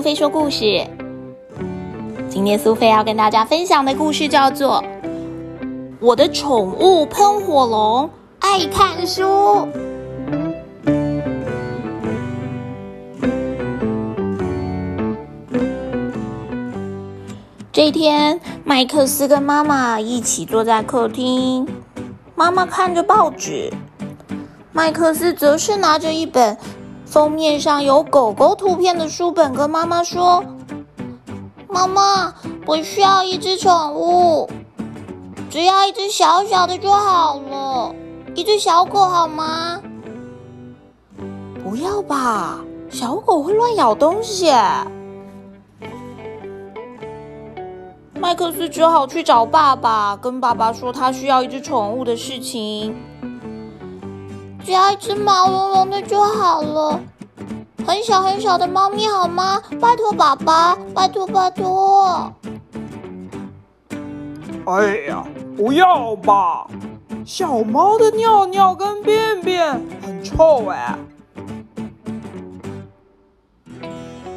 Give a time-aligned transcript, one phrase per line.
[0.00, 0.82] 苏菲说故事。
[2.30, 4.82] 今天苏菲要跟大家分享的故事叫做
[6.00, 8.08] 《我的宠物喷火龙
[8.38, 9.22] 爱看书》。
[17.70, 21.68] 这一天，麦克斯跟妈妈一起坐在客厅，
[22.34, 23.70] 妈妈看着报纸，
[24.72, 26.56] 麦克斯则是拿着一本。
[27.10, 30.44] 封面上有狗狗图片的书本，跟妈妈说
[31.66, 32.32] ：“妈妈，
[32.64, 34.48] 我需要一只宠物，
[35.50, 37.92] 只要一只小小的就好了，
[38.36, 39.82] 一只小狗好吗
[41.64, 44.52] ？”“不要吧，小狗会乱咬东西。”
[48.14, 52.94] 麦克斯只好去找爸爸，跟爸爸说他需要一只宠物的事情。
[54.64, 57.00] 只要一只毛茸茸的就好了，
[57.86, 59.60] 很小很小的猫咪好吗？
[59.80, 62.32] 拜托爸爸，拜托拜托！
[64.66, 65.24] 哎呀，
[65.56, 66.66] 不要吧！
[67.24, 70.96] 小猫的尿尿跟便便很臭哎，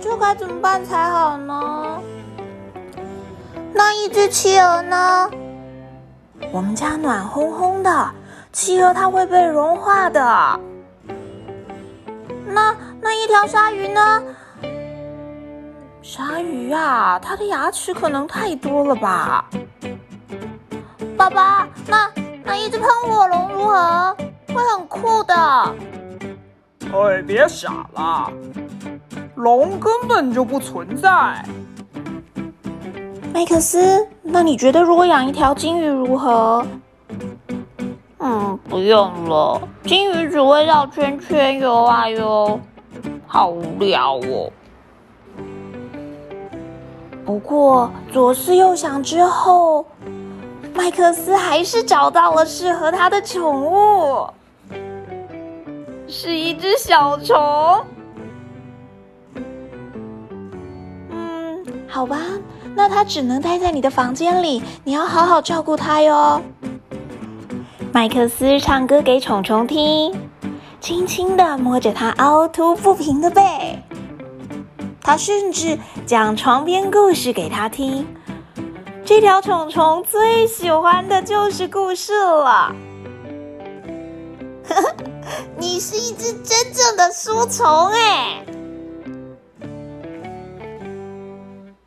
[0.02, 2.00] 这该怎么办才好呢？
[3.74, 5.30] 那一只企鹅呢？
[6.52, 8.14] 我们家暖烘烘的。
[8.54, 10.60] 企鹅它会被融化的。
[12.46, 14.24] 那那一条鲨鱼呢？
[16.04, 19.50] 鲨鱼啊，它的牙齿可能太多了吧。
[21.18, 22.12] 爸爸，那
[22.44, 24.16] 那一只喷火龙如何？
[24.50, 25.34] 会很酷的。
[26.94, 28.32] 哎，别傻了，
[29.34, 31.44] 龙根本就不存在。
[33.34, 36.64] 麦克斯，那你觉得如果养一条金鱼如何？
[38.26, 39.62] 嗯，不用了。
[39.84, 42.58] 金鱼只会绕圈圈游啊游，
[43.28, 44.50] 好无聊哦。
[47.26, 49.86] 不过左思右想之后，
[50.74, 54.26] 麦克斯还是找到了适合他的宠物，
[56.08, 57.36] 是一只小虫。
[61.10, 62.18] 嗯，好吧，
[62.74, 66.42] 那它只能待在你的房间里，你要好好照顾它哟。
[67.94, 70.12] 麦克斯唱歌给虫虫听，
[70.80, 73.44] 轻轻地摸着它凹凸不平的背。
[75.00, 78.08] 他甚至讲床边故事给他听。
[79.06, 82.74] 这条虫虫最喜欢的就是故事了。
[84.68, 84.96] 呵呵，
[85.60, 88.44] 你是一只真正的书虫哎！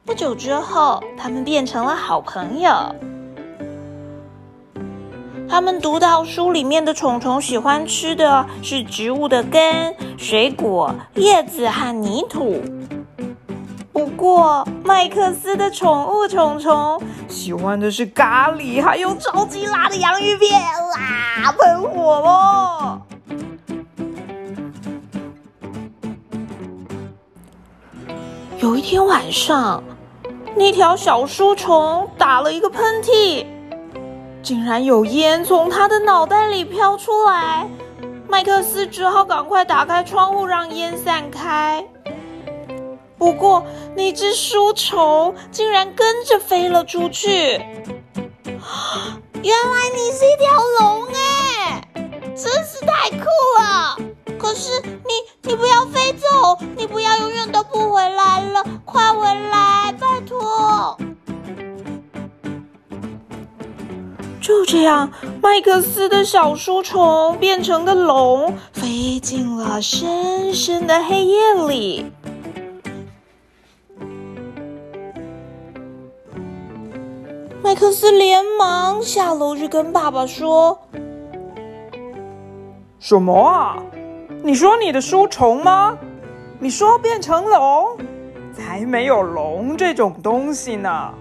[0.05, 2.71] 不久之后，他们变成了好朋友。
[5.49, 12.63] 他们读到书里面的虫虫喜欢吃的是植物的根、水果、叶子和泥土。
[13.93, 23.03] 不过，麦克斯的宠物虫虫喜欢的是咖喱，还有超级辣的洋芋片，哇，喷火了！
[28.59, 29.83] 有一天晚上，
[30.55, 33.47] 那条小书虫打了一个喷嚏。
[34.47, 37.69] 竟然有烟从他的脑袋里飘出来，
[38.29, 41.85] 麦克斯只好赶快打开窗户让烟散开。
[43.19, 47.29] 不过那只书虫竟然跟着飞了出去。
[49.43, 51.83] 原来你是一条龙哎，
[52.37, 53.27] 真是太酷
[53.59, 53.97] 了！
[54.39, 55.85] 可是你你不要
[64.87, 65.11] 样，
[65.43, 72.07] 麦克斯的小书虫变成的龙飞进了深深的黑夜里。
[77.63, 80.79] 麦克斯连忙下楼去跟爸爸说
[83.01, 83.77] ：“什么啊？
[84.45, 85.99] 你说你的书虫吗？
[86.61, 87.99] 你说变成龙？
[88.57, 91.13] 才没有龙这种东西呢！”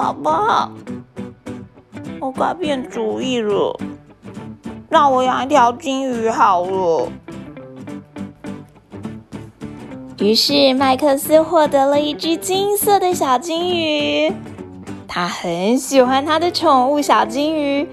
[0.00, 0.70] 爸爸，
[2.22, 3.78] 我改变主意了，
[4.88, 7.12] 让我养一条金鱼好了。
[10.18, 14.32] 于是麦克斯获得了一只金色的小金鱼，
[15.06, 17.86] 他很喜欢他的宠物小金鱼，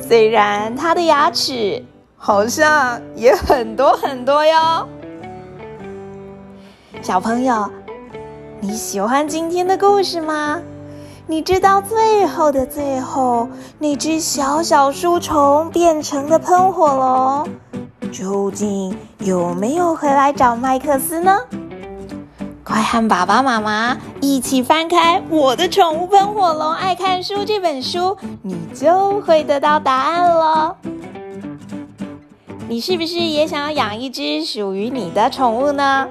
[0.00, 1.84] 虽然它的牙齿
[2.16, 4.88] 好像也很多很多哟。
[7.00, 7.70] 小朋友，
[8.60, 10.60] 你喜欢今天的故事吗？
[11.28, 13.48] 你知道最后的最后，
[13.78, 17.48] 那只小小书虫变成的喷火龙，
[18.10, 21.38] 究竟有没有回来找麦克斯呢？
[22.64, 30.76] 快和爸爸妈妈一起翻开《我的宠物喷火龙爱看书》这本书，你就会得到答案了。
[32.68, 36.08] 你是不是也想要养一只属于你的宠物呢？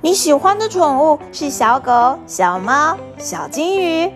[0.00, 4.12] 你喜欢的宠物是小狗、小猫、小金鱼，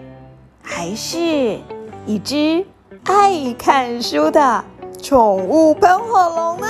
[0.62, 1.58] 还是
[2.06, 2.64] 一只
[3.04, 4.64] 爱看书的
[5.02, 6.68] 宠物喷火龙呢？